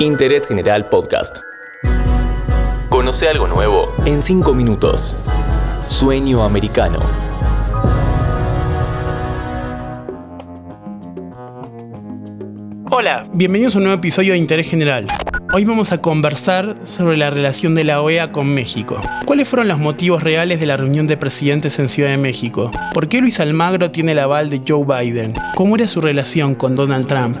[0.00, 1.38] Interés General Podcast.
[2.88, 5.16] Conoce algo nuevo en 5 minutos.
[5.86, 6.98] Sueño americano.
[12.90, 15.06] Hola, bienvenidos a un nuevo episodio de Interés General.
[15.52, 19.00] Hoy vamos a conversar sobre la relación de la OEA con México.
[19.24, 22.70] ¿Cuáles fueron los motivos reales de la reunión de presidentes en Ciudad de México?
[22.92, 25.34] ¿Por qué Luis Almagro tiene el aval de Joe Biden?
[25.54, 27.40] ¿Cómo era su relación con Donald Trump?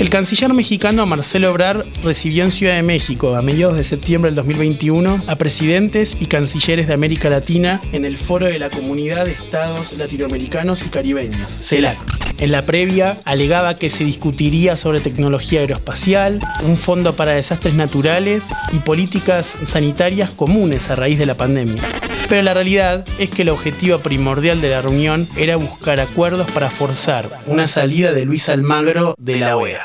[0.00, 4.36] El canciller mexicano Marcelo Obrar recibió en Ciudad de México a mediados de septiembre del
[4.36, 9.32] 2021 a presidentes y cancilleres de América Latina en el Foro de la Comunidad de
[9.32, 11.98] Estados Latinoamericanos y Caribeños, CELAC.
[12.38, 18.54] En la previa alegaba que se discutiría sobre tecnología aeroespacial, un fondo para desastres naturales
[18.72, 21.82] y políticas sanitarias comunes a raíz de la pandemia.
[22.30, 26.70] Pero la realidad es que el objetivo primordial de la reunión era buscar acuerdos para
[26.70, 29.82] forzar una salida de Luis Almagro de la OEA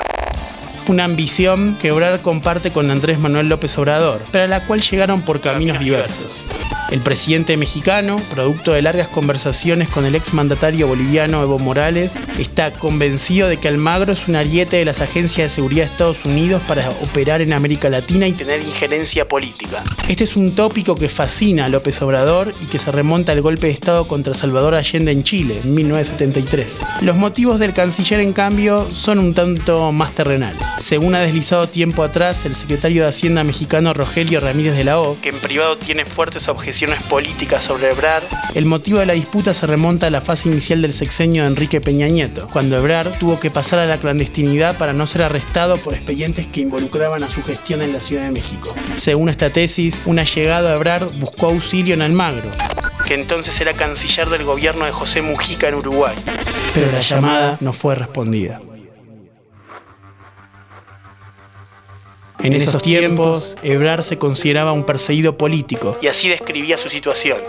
[0.87, 5.23] una ambición que Obrador comparte con Andrés Manuel López Obrador, pero a la cual llegaron
[5.23, 6.45] por caminos diversos.
[6.91, 13.47] El presidente mexicano, producto de largas conversaciones con el exmandatario boliviano Evo Morales, está convencido
[13.47, 16.87] de que Almagro es un ariete de las agencias de seguridad de Estados Unidos para
[17.01, 19.83] operar en América Latina y tener injerencia política.
[20.07, 23.65] Este es un tópico que fascina a López Obrador y que se remonta al golpe
[23.65, 26.83] de Estado contra Salvador Allende en Chile en 1973.
[27.01, 30.61] Los motivos del canciller, en cambio, son un tanto más terrenales.
[30.77, 35.17] Según ha deslizado tiempo atrás el secretario de Hacienda mexicano Rogelio Ramírez de la O,
[35.19, 36.74] que en privado tiene fuertes objeciones
[37.09, 40.91] políticas sobre Ebrard, el motivo de la disputa se remonta a la fase inicial del
[40.91, 45.07] sexenio de Enrique Peña Nieto, cuando Ebrard tuvo que pasar a la clandestinidad para no
[45.07, 48.75] ser arrestado por expedientes que involucraban a su gestión en la Ciudad de México.
[48.97, 52.49] Según esta tesis, un allegado a Ebrard buscó auxilio en Almagro,
[53.05, 56.15] que entonces era canciller del gobierno de José Mujica en Uruguay,
[56.73, 58.59] pero la llamada no fue respondida.
[62.45, 67.39] En esos tiempos, Ebrard se consideraba un perseguido político y así describía su situación.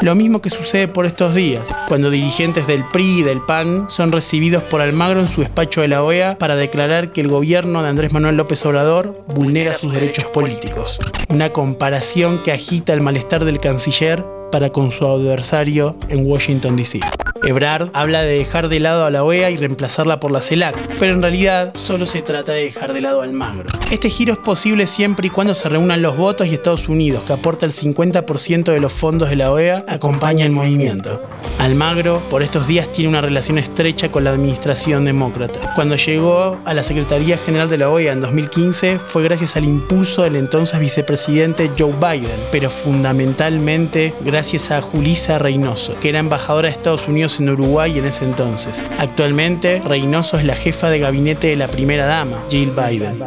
[0.00, 4.12] Lo mismo que sucede por estos días, cuando dirigentes del PRI y del PAN son
[4.12, 7.88] recibidos por Almagro en su despacho de la OEA para declarar que el gobierno de
[7.88, 11.00] Andrés Manuel López Obrador vulnera sus derechos políticos.
[11.28, 17.00] Una comparación que agita el malestar del canciller para con su adversario en Washington, D.C.
[17.46, 21.12] Ebrard habla de dejar de lado a la OEA y reemplazarla por la CELAC, pero
[21.12, 23.66] en realidad solo se trata de dejar de lado al Magro.
[23.90, 27.32] Este giro es posible siempre y cuando se reúnan los votos y Estados Unidos, que
[27.32, 31.22] aporta el 50% de los fondos de la OEA, acompaña el movimiento.
[31.58, 35.72] Almagro, por estos días, tiene una relación estrecha con la administración demócrata.
[35.74, 40.22] Cuando llegó a la Secretaría General de la OEA en 2015, fue gracias al impulso
[40.22, 46.74] del entonces vicepresidente Joe Biden, pero fundamentalmente gracias a Julisa Reynoso, que era embajadora de
[46.74, 48.84] Estados Unidos en Uruguay en ese entonces.
[48.98, 53.22] Actualmente, Reynoso es la jefa de gabinete de la primera dama, Jill Biden.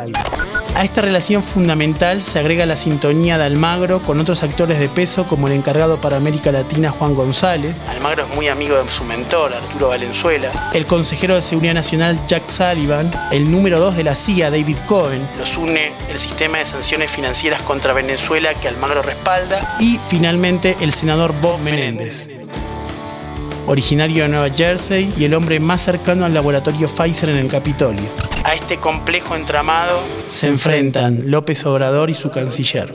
[0.78, 5.25] A esta relación fundamental se agrega la sintonía de Almagro con otros actores de peso
[5.25, 7.84] como el encargado para América Latina Juan González.
[7.88, 10.51] Almagro es muy amigo de su mentor Arturo Valenzuela.
[10.75, 13.12] El consejero de Seguridad Nacional Jack Sullivan.
[13.31, 15.28] El número 2 de la CIA David Cohen.
[15.39, 19.78] Los une el sistema de sanciones financieras contra Venezuela que Almagro respalda.
[19.79, 22.36] Y finalmente el senador Bob Menéndez
[23.67, 28.03] originario de Nueva Jersey y el hombre más cercano al laboratorio Pfizer en el Capitolio.
[28.44, 32.94] A este complejo entramado se enfrentan López Obrador y su canciller.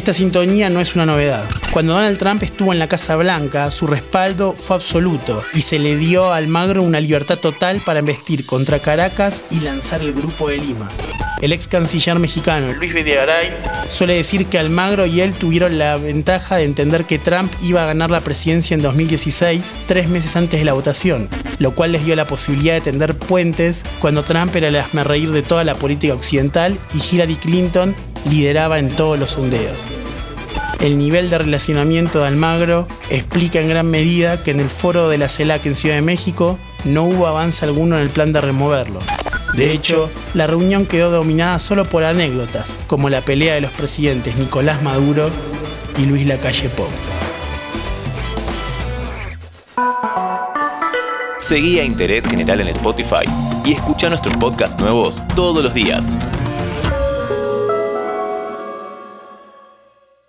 [0.00, 1.44] Esta sintonía no es una novedad.
[1.74, 5.94] Cuando Donald Trump estuvo en la Casa Blanca, su respaldo fue absoluto y se le
[5.98, 10.56] dio a Almagro una libertad total para investir contra Caracas y lanzar el Grupo de
[10.56, 10.88] Lima.
[11.42, 13.50] El ex canciller mexicano Luis Videgaray
[13.88, 17.86] suele decir que Almagro y él tuvieron la ventaja de entender que Trump iba a
[17.86, 22.16] ganar la presidencia en 2016, tres meses antes de la votación, lo cual les dio
[22.16, 26.78] la posibilidad de tender puentes cuando Trump era el reír de toda la política occidental
[26.94, 27.94] y Hillary Clinton
[28.28, 29.76] lideraba en todos los sondeos.
[30.80, 35.18] El nivel de relacionamiento de Almagro explica en gran medida que en el foro de
[35.18, 39.00] la CELAC en Ciudad de México no hubo avance alguno en el plan de removerlo.
[39.54, 44.36] De hecho, la reunión quedó dominada solo por anécdotas, como la pelea de los presidentes
[44.36, 45.28] Nicolás Maduro
[45.98, 46.86] y Luis Lacalle Pou.
[51.38, 53.24] Seguí a Interés General en Spotify
[53.64, 56.16] y escucha nuestros podcasts nuevos todos los días.